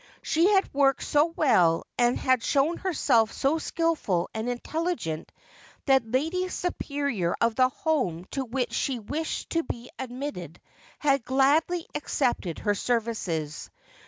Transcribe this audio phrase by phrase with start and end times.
[0.23, 5.31] She had worked so well, and had shown herself so skilful and intelligent.
[5.85, 10.59] that the Lady Superior of the Home to which she wished to be admitted
[10.97, 13.69] had gladly accepted her services.